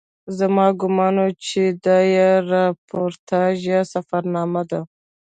زما 0.37 0.67
ګومان 0.79 1.15
و 1.23 1.27
چې 1.45 1.61
دا 1.85 1.97
یې 2.15 2.29
راپورتاژ 2.51 3.55
یا 3.73 3.81
سفرنامه 3.93 4.63
ده. 4.69 4.81